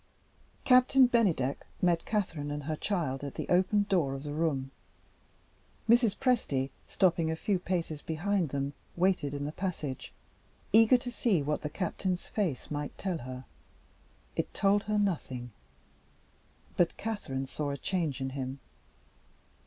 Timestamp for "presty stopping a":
6.17-7.35